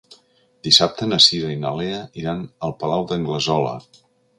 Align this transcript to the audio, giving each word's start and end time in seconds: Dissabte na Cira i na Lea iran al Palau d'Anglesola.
Dissabte 0.67 1.09
na 1.11 1.21
Cira 1.27 1.53
i 1.57 1.59
na 1.67 1.75
Lea 1.83 2.03
iran 2.25 2.45
al 2.71 2.77
Palau 2.83 3.09
d'Anglesola. 3.13 3.81